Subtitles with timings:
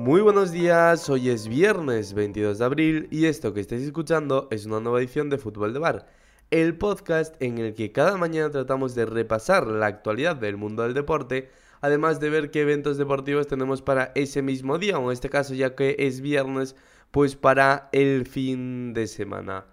[0.00, 4.64] Muy buenos días, hoy es viernes 22 de abril y esto que estáis escuchando es
[4.64, 6.06] una nueva edición de Fútbol de Bar,
[6.50, 10.94] el podcast en el que cada mañana tratamos de repasar la actualidad del mundo del
[10.94, 11.50] deporte,
[11.82, 15.52] además de ver qué eventos deportivos tenemos para ese mismo día, o en este caso
[15.52, 16.76] ya que es viernes,
[17.10, 19.66] pues para el fin de semana.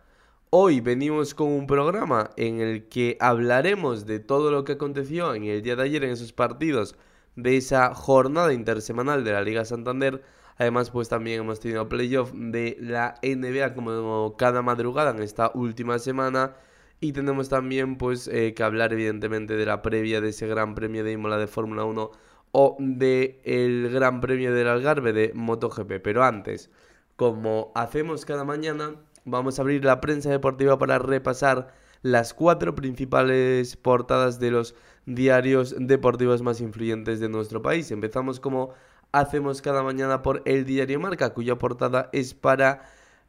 [0.50, 5.46] Hoy venimos con un programa en el que hablaremos de todo lo que aconteció en
[5.46, 6.98] el día de ayer en esos partidos
[7.38, 10.22] de esa jornada intersemanal de la Liga Santander.
[10.58, 16.00] Además, pues también hemos tenido playoff de la NBA como cada madrugada en esta última
[16.00, 16.56] semana.
[17.00, 21.04] Y tenemos también pues eh, que hablar evidentemente de la previa de ese Gran Premio
[21.04, 22.12] de Imola de Fórmula 1
[22.54, 26.02] o de el Gran Premio del Algarve de MotoGP.
[26.02, 26.72] Pero antes,
[27.16, 33.76] como hacemos cada mañana, vamos a abrir la prensa deportiva para repasar las cuatro principales
[33.76, 34.74] portadas de los
[35.08, 37.90] diarios deportivos más influyentes de nuestro país.
[37.90, 38.74] Empezamos como
[39.12, 42.84] hacemos cada mañana por el diario Marca, cuya portada es para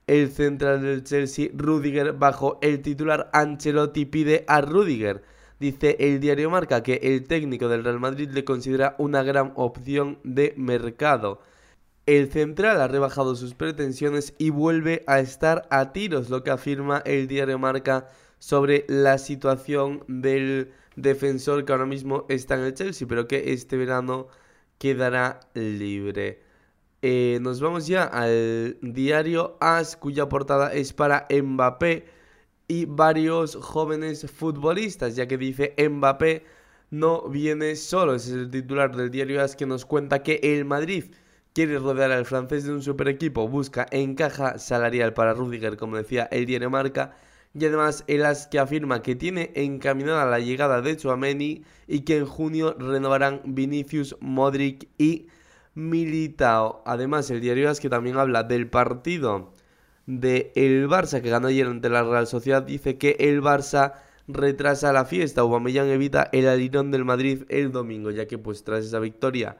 [0.06, 5.22] el central del Chelsea, Rudiger, bajo el titular Ancelotti pide a Rudiger.
[5.60, 10.18] Dice el diario Marca que el técnico del Real Madrid le considera una gran opción
[10.24, 11.40] de mercado.
[12.06, 17.02] El central ha rebajado sus pretensiones y vuelve a estar a tiros, lo que afirma
[17.04, 23.06] el diario Marca sobre la situación del defensor que ahora mismo está en el Chelsea,
[23.08, 24.28] pero que este verano
[24.78, 26.42] quedará libre.
[27.02, 32.06] Eh, nos vamos ya al diario AS, cuya portada es para Mbappé
[32.68, 36.44] y varios jóvenes futbolistas, ya que dice Mbappé
[36.90, 38.14] no viene solo.
[38.14, 41.04] Ese es el titular del diario AS que nos cuenta que el Madrid
[41.52, 46.28] quiere rodear al francés de un super equipo, busca encaja salarial para Rudiger, como decía
[46.30, 47.16] el diario Marca,
[47.54, 52.18] y además el AS que afirma que tiene encaminada la llegada de Chouameni y que
[52.18, 55.26] en junio renovarán Vinicius, Modric y
[55.74, 56.82] Militao.
[56.86, 59.52] Además el diario AS que también habla del partido
[60.06, 63.94] de el Barça que ganó ayer ante la Real Sociedad dice que el Barça
[64.26, 65.42] retrasa la fiesta.
[65.42, 69.58] Aubameyang evita el alirón del Madrid el domingo, ya que pues tras esa victoria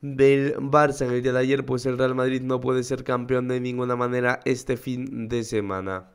[0.00, 3.48] del Barça en el día de ayer, pues el Real Madrid no puede ser campeón
[3.48, 6.10] de ninguna manera este fin de semana.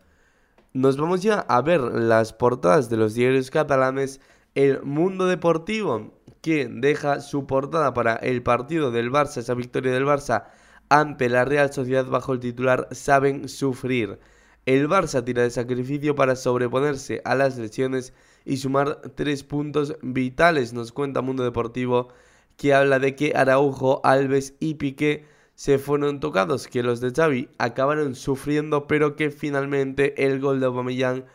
[0.73, 4.21] Nos vamos ya a ver las portadas de los diarios catalanes.
[4.55, 10.05] El Mundo Deportivo, que deja su portada para el partido del Barça, esa victoria del
[10.05, 10.45] Barça
[10.87, 14.19] ante la Real Sociedad bajo el titular Saben sufrir.
[14.65, 18.13] El Barça tira de sacrificio para sobreponerse a las lesiones
[18.45, 22.09] y sumar tres puntos vitales, nos cuenta Mundo Deportivo
[22.55, 25.25] que habla de que Araujo, Alves y Piqué
[25.61, 30.65] se fueron tocados, que los de Xavi acabaron sufriendo, pero que finalmente el gol de
[30.65, 31.25] Aubameyang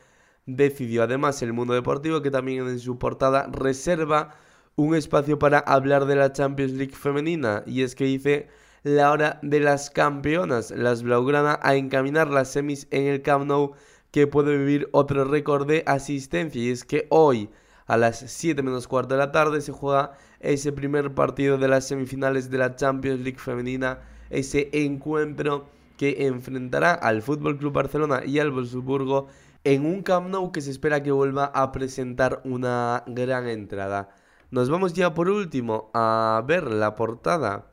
[0.47, 1.05] decidió.
[1.05, 4.35] Además, el Mundo Deportivo, que también en su portada reserva
[4.75, 8.49] un espacio para hablar de la Champions League femenina, y es que dice
[8.83, 13.75] la hora de las campeonas, las Blaugrana, a encaminar las semis en el Camp Nou,
[14.11, 17.49] que puede vivir otro récord de asistencia, y es que hoy
[17.87, 21.87] a las 7 menos cuarto de la tarde se juega ese primer partido de las
[21.87, 24.01] semifinales de la Champions League femenina,
[24.31, 25.67] ese encuentro
[25.97, 29.29] que enfrentará al Fútbol Club Barcelona y al Wolfsburgo
[29.65, 34.11] en un Camp Nou que se espera que vuelva a presentar una gran entrada.
[34.51, 37.67] Nos vamos ya por último a ver la portada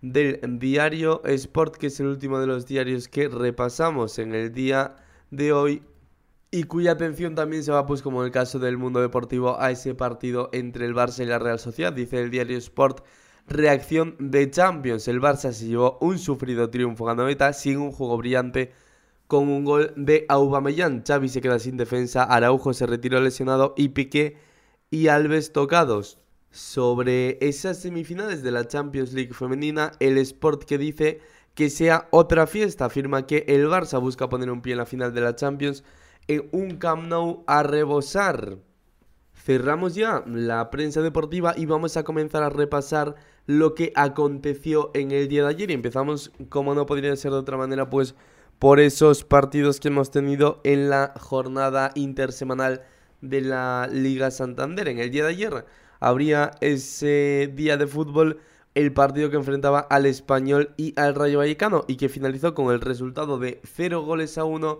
[0.00, 4.96] del diario Sport, que es el último de los diarios que repasamos en el día
[5.30, 5.82] de hoy
[6.50, 9.70] y cuya atención también se va, pues como en el caso del mundo deportivo, a
[9.70, 11.92] ese partido entre el Barça y la Real Sociedad.
[11.92, 13.04] Dice el diario Sport,
[13.46, 15.08] reacción de Champions.
[15.08, 18.72] El Barça se llevó un sufrido triunfo ganadeta sin un juego brillante
[19.26, 21.02] con un gol de Aubameyang.
[21.06, 24.36] Xavi se queda sin defensa, Araujo se retiró lesionado y Piqué
[24.90, 26.18] y Alves tocados.
[26.50, 31.20] Sobre esas semifinales de la Champions League femenina, el Sport que dice
[31.54, 35.12] que sea otra fiesta afirma que el Barça busca poner un pie en la final
[35.12, 35.82] de la Champions
[36.28, 38.58] en un Camp Nou a rebosar.
[39.34, 45.10] Cerramos ya la prensa deportiva y vamos a comenzar a repasar lo que aconteció en
[45.10, 45.70] el día de ayer.
[45.70, 48.14] Y empezamos, como no podría ser de otra manera, pues
[48.58, 52.82] por esos partidos que hemos tenido en la jornada intersemanal
[53.20, 54.88] de la Liga Santander.
[54.88, 55.64] En el día de ayer
[56.00, 58.40] habría ese día de fútbol
[58.74, 62.80] el partido que enfrentaba al Español y al Rayo Vallecano y que finalizó con el
[62.80, 64.78] resultado de 0 goles a 1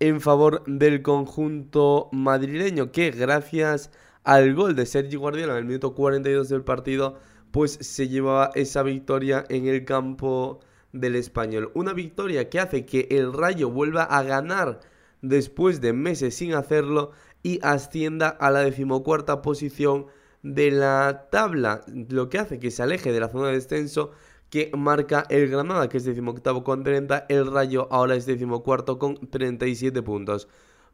[0.00, 3.90] en favor del conjunto madrileño que gracias
[4.24, 7.18] al gol de Sergi Guardiola en el minuto 42 del partido
[7.54, 10.58] pues se llevaba esa victoria en el campo
[10.92, 11.70] del español.
[11.74, 14.80] Una victoria que hace que el Rayo vuelva a ganar
[15.22, 17.12] después de meses sin hacerlo
[17.44, 20.06] y ascienda a la decimocuarta posición
[20.42, 24.10] de la tabla, lo que hace que se aleje de la zona de descenso
[24.50, 29.14] que marca el Granada, que es decimoctavo con 30, el Rayo ahora es decimocuarto con
[29.14, 30.48] 37 puntos.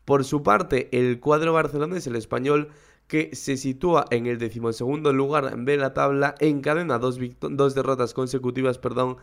[0.05, 2.69] Por su parte, el cuadro barcelonés, el español,
[3.11, 8.79] que se sitúa en el decimosegundo lugar de la tabla, encadena dos, dos derrotas consecutivas,
[8.79, 9.17] perdón,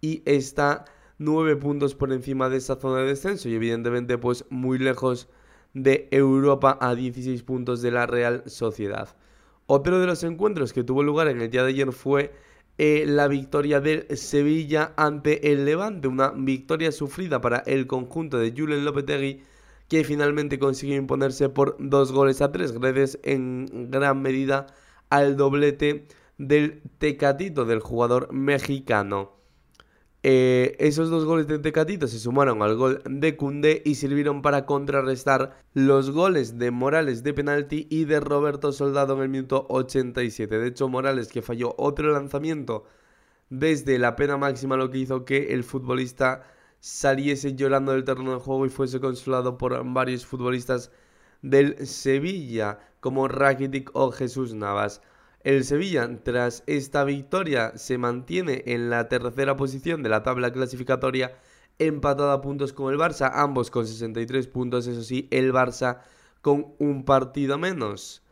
[0.00, 0.84] y está
[1.18, 5.28] nueve puntos por encima de esa zona de descenso y evidentemente pues muy lejos
[5.72, 9.16] de Europa a 16 puntos de la Real Sociedad.
[9.66, 12.32] Otro de los encuentros que tuvo lugar en el día de ayer fue
[12.78, 18.54] eh, la victoria del Sevilla ante el Levante, una victoria sufrida para el conjunto de
[18.56, 19.42] Julen Lopetegui
[19.88, 24.66] que finalmente consiguió imponerse por dos goles a tres, gracias en gran medida
[25.10, 26.06] al doblete
[26.38, 29.34] del Tecatito del jugador mexicano.
[30.26, 34.64] Eh, esos dos goles de Tecatito se sumaron al gol de Cundé y sirvieron para
[34.64, 40.58] contrarrestar los goles de Morales de penalti y de Roberto Soldado en el minuto 87.
[40.58, 42.84] De hecho, Morales que falló otro lanzamiento
[43.50, 46.42] desde la pena máxima, lo que hizo que el futbolista
[46.84, 50.90] saliese llorando del terreno de juego y fuese consolado por varios futbolistas
[51.40, 55.00] del Sevilla, como Rakitic o Jesús Navas.
[55.40, 61.34] El Sevilla, tras esta victoria, se mantiene en la tercera posición de la tabla clasificatoria,
[61.78, 66.02] empatado a puntos con el Barça, ambos con 63 puntos, eso sí, el Barça
[66.42, 68.22] con un partido menos.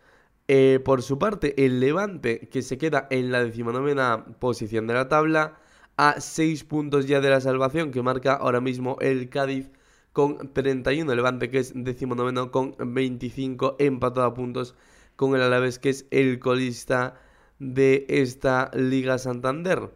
[0.47, 5.09] Eh, por su parte, el Levante, que se queda en la decimonovena posición de la
[5.09, 5.57] tabla,
[5.97, 9.71] a 6 puntos ya de la salvación, que marca ahora mismo el Cádiz
[10.13, 14.75] con 31, el Levante que es decimonoveno con 25, empatado a puntos
[15.17, 17.15] con el Alavés, que es el colista
[17.59, 19.91] de esta Liga Santander.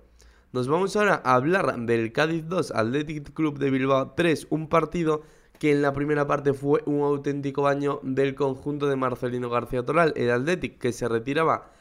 [0.52, 5.22] Nos vamos ahora a hablar del Cádiz 2, Athletic Club de Bilbao 3, un partido
[5.58, 10.12] que en la primera parte fue un auténtico baño del conjunto de Marcelino García Toral,
[10.16, 11.72] el Athletic que se retiraba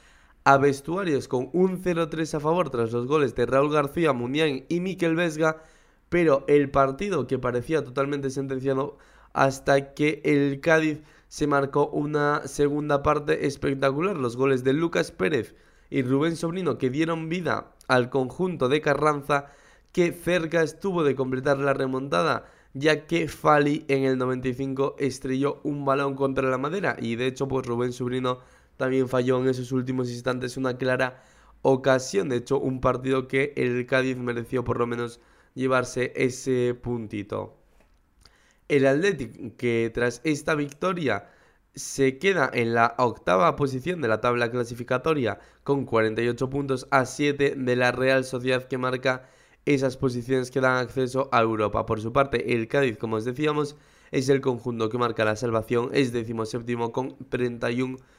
[0.45, 4.79] a vestuarios con un 0-3 a favor tras los goles de Raúl García, Munián y
[4.79, 5.63] Miquel Vesga,
[6.07, 8.97] pero el partido que parecía totalmente sentenciado
[9.33, 14.15] hasta que el Cádiz se marcó una segunda parte espectacular.
[14.15, 15.55] Los goles de Lucas Pérez
[15.89, 19.47] y Rubén Sobrino que dieron vida al conjunto de Carranza
[19.91, 22.45] que cerca estuvo de completar la remontada
[22.75, 27.47] ya que Fali en el 95 estrelló un balón contra la madera y de hecho
[27.47, 28.41] pues Rubén Sobrino
[28.77, 31.23] también falló en esos últimos instantes una clara
[31.61, 35.19] ocasión, de hecho un partido que el Cádiz mereció por lo menos
[35.55, 37.57] llevarse ese puntito.
[38.67, 41.29] El Athletic, que tras esta victoria
[41.75, 47.55] se queda en la octava posición de la tabla clasificatoria con 48 puntos a 7
[47.57, 49.29] de la Real Sociedad que marca
[49.65, 51.85] esas posiciones que dan acceso a Europa.
[51.85, 53.75] Por su parte, el Cádiz, como os decíamos,
[54.11, 56.11] es el conjunto que marca la salvación, es
[56.49, 58.14] séptimo con 31 puntos.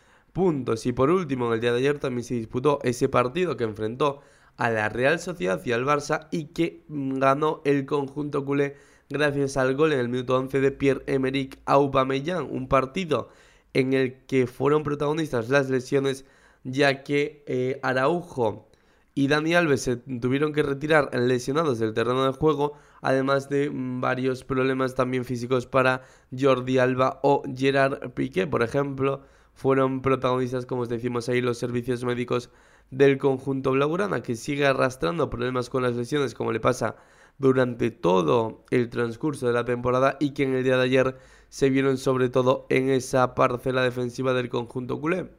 [0.84, 4.20] Y por último, en el día de ayer también se disputó ese partido que enfrentó
[4.58, 8.76] a la Real Sociedad y al Barça y que ganó el conjunto culé
[9.08, 13.30] gracias al gol en el minuto 11 de Pierre-Emerick Aubameyang, un partido
[13.72, 16.26] en el que fueron protagonistas las lesiones
[16.64, 18.68] ya que eh, Araujo
[19.14, 24.02] y Dani Alves se tuvieron que retirar lesionados del terreno de juego, además de mm,
[24.02, 26.02] varios problemas también físicos para
[26.38, 29.22] Jordi Alba o Gerard Piqué, por ejemplo,
[29.56, 32.50] fueron protagonistas, como os decimos ahí, los servicios médicos
[32.90, 36.96] del conjunto blaugrana, que sigue arrastrando problemas con las lesiones, como le pasa
[37.38, 41.16] durante todo el transcurso de la temporada y que en el día de ayer
[41.48, 45.30] se vieron sobre todo en esa parcela defensiva del conjunto culé.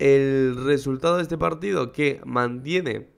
[0.00, 3.10] El resultado de este partido que mantiene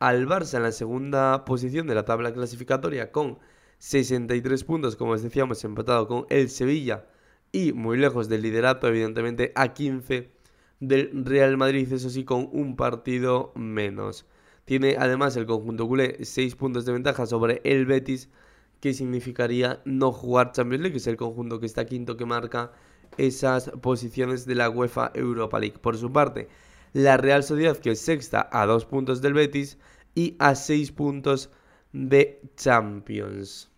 [0.00, 3.38] al Barça en la segunda posición de la tabla clasificatoria con
[3.78, 7.06] 63 puntos, como os decíamos, empatado con el Sevilla
[7.52, 10.30] y muy lejos del liderato, evidentemente a 15
[10.80, 14.26] del Real Madrid, eso sí, con un partido menos.
[14.64, 18.30] Tiene además el conjunto culé 6 puntos de ventaja sobre el Betis,
[18.80, 22.72] que significaría no jugar Champions League, que es el conjunto que está quinto que marca
[23.16, 25.78] esas posiciones de la UEFA Europa League.
[25.78, 26.48] Por su parte,
[26.92, 29.78] la Real Sociedad, que es sexta a 2 puntos del Betis
[30.14, 31.50] y a 6 puntos
[31.92, 33.70] de Champions.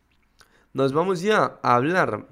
[0.72, 2.28] Nos vamos ya a hablar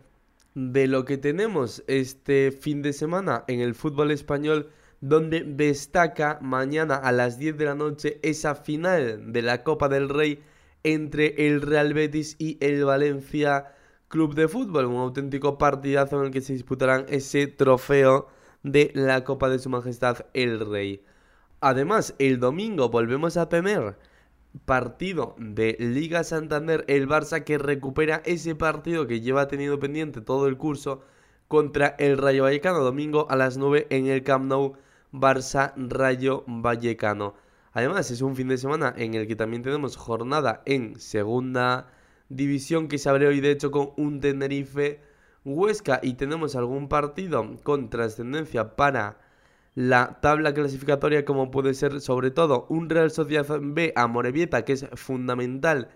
[0.54, 6.96] de lo que tenemos este fin de semana en el fútbol español donde destaca mañana
[6.96, 10.42] a las 10 de la noche esa final de la Copa del Rey
[10.84, 13.72] entre el Real Betis y el Valencia
[14.08, 18.28] Club de Fútbol, un auténtico partidazo en el que se disputarán ese trofeo
[18.62, 21.02] de la Copa de Su Majestad el Rey.
[21.60, 23.96] Además, el domingo volvemos a tener
[24.64, 30.46] partido de Liga Santander, el Barça que recupera ese partido que lleva tenido pendiente todo
[30.46, 31.02] el curso
[31.48, 34.74] contra el Rayo Vallecano, domingo a las 9 en el Camp Nou
[35.12, 37.34] Barça Rayo Vallecano.
[37.72, 41.88] Además, es un fin de semana en el que también tenemos jornada en segunda
[42.28, 45.00] división que se abre hoy, de hecho, con un Tenerife
[45.44, 49.18] Huesca y tenemos algún partido con trascendencia para
[49.74, 54.74] la tabla clasificatoria, como puede ser sobre todo un Real Sociedad B a Morevieta, que
[54.74, 55.88] es fundamental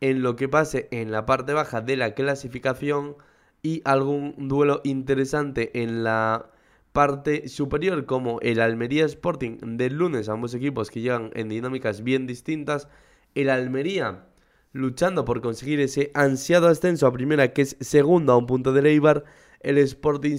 [0.00, 3.16] en lo que pase en la parte baja de la clasificación
[3.62, 6.50] y algún duelo interesante en la
[6.92, 12.26] parte superior como el Almería Sporting del lunes, ambos equipos que llegan en dinámicas bien
[12.26, 12.88] distintas,
[13.34, 14.26] el Almería
[14.72, 18.88] luchando por conseguir ese ansiado ascenso a primera que es segundo a un punto de
[18.88, 19.24] Eibar,
[19.60, 20.36] el Sporting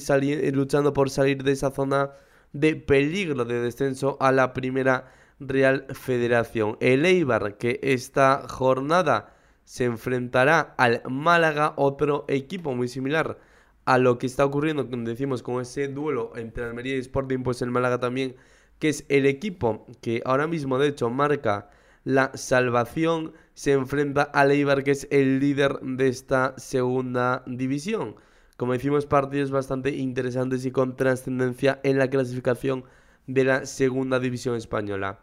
[0.53, 2.11] luchando por salir de esa zona
[2.59, 6.77] de peligro de descenso a la primera Real Federación.
[6.79, 13.37] El Eibar que esta jornada se enfrentará al Málaga, otro equipo muy similar
[13.85, 17.71] a lo que está ocurriendo, decimos, con ese duelo entre Almería y Sporting, pues el
[17.71, 18.35] Málaga también,
[18.79, 21.69] que es el equipo que ahora mismo de hecho marca
[22.03, 28.15] la salvación, se enfrenta al Eibar, que es el líder de esta segunda división.
[28.57, 32.83] Como decimos, partidos bastante interesantes y con trascendencia en la clasificación
[33.27, 35.19] de la segunda división española.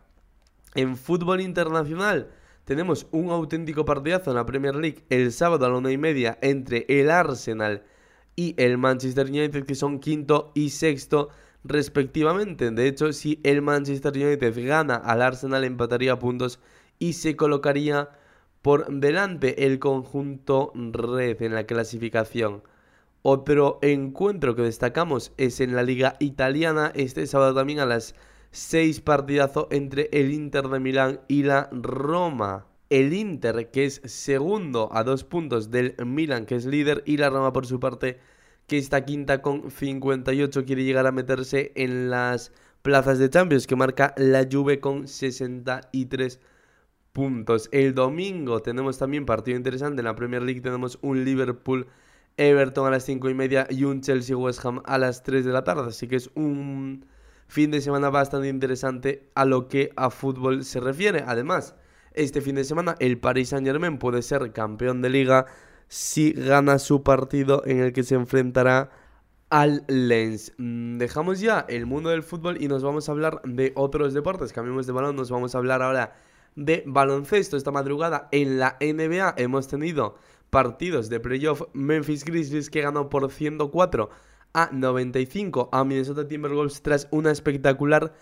[0.76, 2.30] En fútbol internacional
[2.64, 6.38] tenemos un auténtico partidazo en la Premier League el sábado a la una y media
[6.42, 7.82] entre el Arsenal
[8.36, 11.28] y el Manchester United, que son quinto y sexto
[11.64, 12.70] respectivamente.
[12.70, 16.60] De hecho, si el Manchester United gana al Arsenal, empataría puntos
[16.98, 18.10] y se colocaría
[18.62, 22.62] por delante el conjunto red en la clasificación.
[23.26, 28.14] Otro encuentro que destacamos es en la liga italiana, este sábado también a las
[28.50, 32.66] 6 partidazo entre el Inter de Milán y la Roma.
[32.90, 37.30] El Inter, que es segundo a dos puntos del Milán, que es líder, y la
[37.30, 38.18] Roma por su parte,
[38.66, 42.52] que está quinta con 58, quiere llegar a meterse en las
[42.82, 46.40] plazas de Champions, que marca la Juve con 63
[47.14, 47.70] puntos.
[47.72, 51.86] El domingo tenemos también partido interesante en la Premier League, tenemos un Liverpool
[52.36, 55.52] Everton a las 5 y media y un Chelsea West Ham a las 3 de
[55.52, 55.88] la tarde.
[55.88, 57.06] Así que es un
[57.46, 61.24] fin de semana bastante interesante a lo que a fútbol se refiere.
[61.26, 61.74] Además,
[62.12, 65.46] este fin de semana el Paris Saint Germain puede ser campeón de liga
[65.88, 68.90] si gana su partido en el que se enfrentará
[69.50, 70.52] al Lens.
[70.56, 74.52] Mm, dejamos ya el mundo del fútbol y nos vamos a hablar de otros deportes.
[74.52, 76.14] Cambiamos de balón, nos vamos a hablar ahora
[76.56, 77.56] de baloncesto.
[77.56, 80.16] Esta madrugada en la NBA hemos tenido
[80.54, 84.08] partidos de playoff, Memphis Grizzlies que ganó por 104
[84.52, 88.14] a 95 a Minnesota Timberwolves tras una espectacular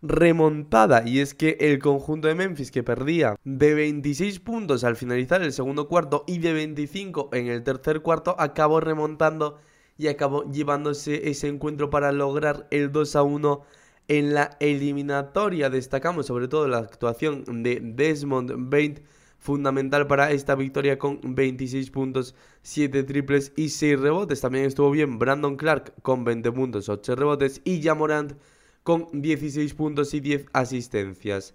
[0.00, 5.42] remontada y es que el conjunto de Memphis que perdía de 26 puntos al finalizar
[5.42, 9.58] el segundo cuarto y de 25 en el tercer cuarto acabó remontando
[9.98, 13.62] y acabó llevándose ese encuentro para lograr el 2 a 1
[14.06, 15.70] en la eliminatoria.
[15.70, 19.00] Destacamos sobre todo la actuación de Desmond Bain
[19.40, 24.40] fundamental para esta victoria con 26 puntos, 7 triples y 6 rebotes.
[24.40, 28.34] También estuvo bien Brandon Clark con 20 puntos, 8 rebotes y Jamorant
[28.82, 31.54] con 16 puntos y 10 asistencias.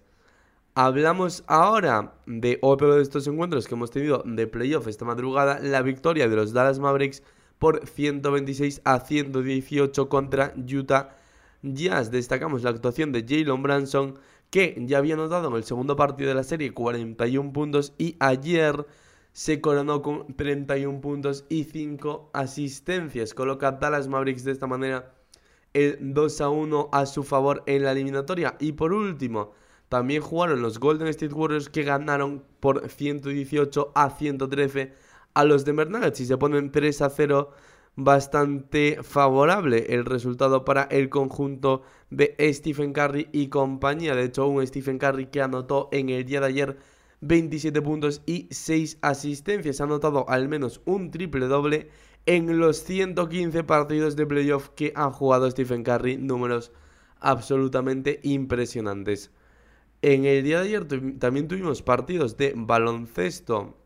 [0.74, 5.80] Hablamos ahora de otro de estos encuentros que hemos tenido de playoff esta madrugada, la
[5.80, 7.22] victoria de los Dallas Mavericks
[7.58, 11.16] por 126 a 118 contra Utah
[11.62, 12.10] Jazz.
[12.10, 14.18] Destacamos la actuación de Jalen Branson
[14.50, 18.86] que ya había anotado en el segundo partido de la serie 41 puntos y ayer
[19.32, 23.34] se coronó con 31 puntos y 5 asistencias.
[23.34, 25.14] Coloca a Dallas Mavericks de esta manera
[25.74, 28.56] el 2 a 1 a su favor en la eliminatoria.
[28.60, 29.52] Y por último,
[29.90, 34.94] también jugaron los Golden State Warriors que ganaron por 118 a 113
[35.34, 37.50] a los de Nuggets y se ponen 3 a 0
[37.96, 44.14] bastante favorable el resultado para el conjunto de Stephen Curry y compañía.
[44.14, 46.76] De hecho, un Stephen Curry que anotó en el día de ayer
[47.22, 49.80] 27 puntos y 6 asistencias.
[49.80, 51.88] Ha anotado al menos un triple doble
[52.26, 56.18] en los 115 partidos de playoff que ha jugado Stephen Curry.
[56.18, 56.72] Números
[57.20, 59.30] absolutamente impresionantes.
[60.02, 60.86] En el día de ayer
[61.18, 63.78] también tuvimos partidos de baloncesto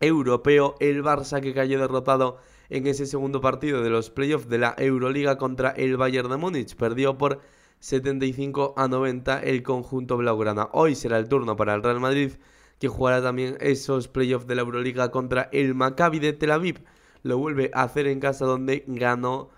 [0.00, 0.74] europeo.
[0.80, 2.38] El Barça que cayó derrotado
[2.72, 6.74] en ese segundo partido de los playoffs de la Euroliga contra el Bayern de Múnich.
[6.74, 7.40] Perdió por
[7.80, 10.70] 75 a 90 el conjunto blaugrana.
[10.72, 12.32] Hoy será el turno para el Real Madrid,
[12.78, 16.82] que jugará también esos playoffs de la Euroliga contra el Maccabi de Tel Aviv.
[17.22, 19.50] Lo vuelve a hacer en casa donde ganó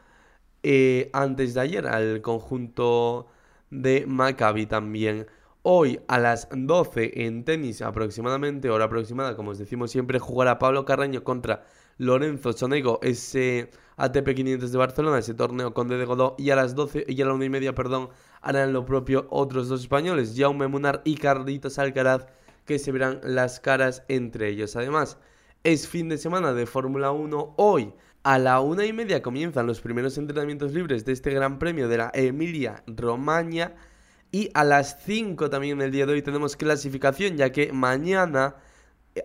[0.64, 3.28] eh, antes de ayer al conjunto
[3.70, 5.28] de Maccabi también.
[5.66, 10.84] Hoy a las 12 en tenis aproximadamente, hora aproximada, como os decimos siempre, jugará Pablo
[10.84, 11.64] Carreño contra
[11.96, 16.74] Lorenzo Sonego, ese ATP 500 de Barcelona, ese torneo con de Godó, y a las
[16.74, 18.10] 12 y a la una y media, perdón,
[18.42, 22.26] harán lo propio otros dos españoles, Jaume Munar y Carlitos Alcaraz,
[22.66, 24.76] que se verán las caras entre ellos.
[24.76, 25.16] Además,
[25.62, 27.94] es fin de semana de Fórmula 1 hoy.
[28.22, 31.96] A la una y media comienzan los primeros entrenamientos libres de este Gran Premio de
[31.96, 33.72] la Emilia Romagna.
[34.34, 38.56] Y a las 5 también el día de hoy tenemos clasificación, ya que mañana,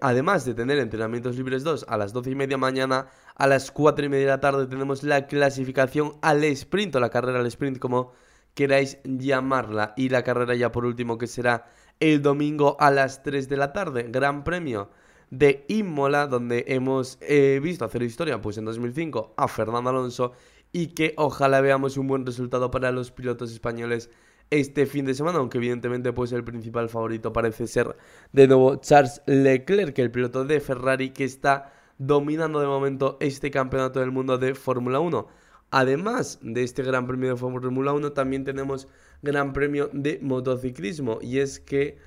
[0.02, 4.06] además de tener entrenamientos libres 2 a las 12 y media mañana, a las 4
[4.06, 7.80] y media de la tarde tenemos la clasificación al sprint o la carrera al sprint,
[7.80, 8.12] como
[8.54, 9.96] queráis llamarla.
[9.98, 11.66] Y la carrera ya por último que será
[12.00, 14.06] el domingo a las 3 de la tarde.
[14.12, 14.92] Gran premio
[15.32, 20.34] de Imola, donde hemos eh, visto hacer historia pues en 2005 a Fernando Alonso
[20.72, 24.12] y que ojalá veamos un buen resultado para los pilotos españoles
[24.50, 27.96] este fin de semana, aunque evidentemente pues el principal favorito parece ser
[28.32, 34.00] de nuevo Charles Leclerc, el piloto de Ferrari que está dominando de momento este campeonato
[34.00, 35.28] del mundo de Fórmula 1.
[35.72, 38.88] Además de este Gran Premio de Fórmula 1, también tenemos
[39.22, 41.98] Gran Premio de motociclismo y es que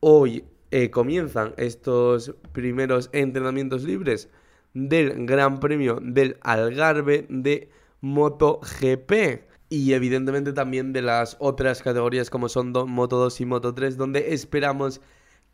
[0.00, 4.28] hoy eh, comienzan estos primeros entrenamientos libres
[4.74, 7.70] del Gran Premio del Algarve de
[8.02, 13.96] MotoGP y evidentemente también de las otras categorías como son Moto 2 y Moto 3
[13.96, 15.00] donde esperamos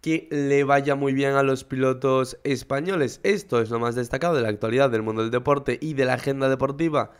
[0.01, 3.21] que le vaya muy bien a los pilotos españoles.
[3.23, 6.15] Esto es lo más destacado de la actualidad del mundo del deporte y de la
[6.15, 7.13] agenda deportiva.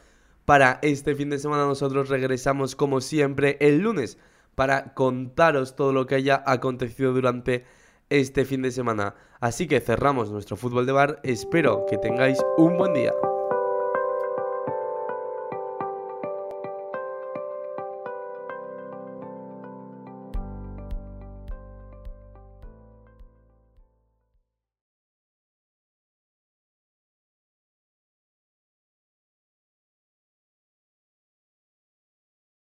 [0.45, 4.19] Para este fin de semana nosotros regresamos como siempre el lunes
[4.55, 7.65] para contaros todo lo que haya acontecido durante
[8.11, 9.15] este fin de semana.
[9.41, 11.21] Así que cerramos nuestro fútbol de bar.
[11.23, 13.13] Espero que tengáis un buen día.